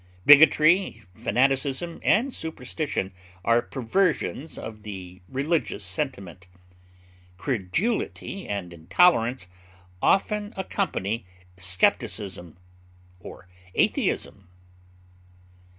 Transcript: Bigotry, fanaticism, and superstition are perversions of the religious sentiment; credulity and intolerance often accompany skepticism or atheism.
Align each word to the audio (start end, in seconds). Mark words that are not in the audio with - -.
Bigotry, 0.25 1.03
fanaticism, 1.13 1.99
and 2.01 2.33
superstition 2.33 3.11
are 3.45 3.61
perversions 3.61 4.57
of 4.57 4.81
the 4.81 5.21
religious 5.29 5.83
sentiment; 5.83 6.47
credulity 7.37 8.47
and 8.47 8.73
intolerance 8.73 9.45
often 10.01 10.55
accompany 10.57 11.27
skepticism 11.55 12.57
or 13.19 13.47
atheism. 13.75 14.47